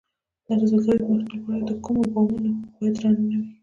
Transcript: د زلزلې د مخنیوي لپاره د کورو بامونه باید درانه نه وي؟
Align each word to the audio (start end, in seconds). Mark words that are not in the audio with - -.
د 0.45 0.47
زلزلې 0.69 0.95
د 0.99 1.03
مخنیوي 1.09 1.33
لپاره 1.39 1.61
د 1.69 1.71
کورو 1.83 2.03
بامونه 2.13 2.49
باید 2.75 2.93
درانه 2.95 3.23
نه 3.29 3.37
وي؟ 3.41 3.47